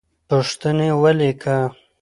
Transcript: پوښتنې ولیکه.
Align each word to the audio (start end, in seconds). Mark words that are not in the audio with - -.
پوښتنې 0.29 0.89
ولیکه. 1.03 1.57